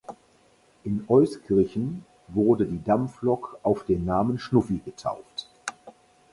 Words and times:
In 0.83 1.05
Euskirchen 1.09 2.03
wurde 2.27 2.65
die 2.65 2.81
Dampflok 2.83 3.59
auf 3.61 3.83
den 3.83 4.03
Namen 4.03 4.39
Schnuffi 4.39 4.81
getauft. 4.83 5.47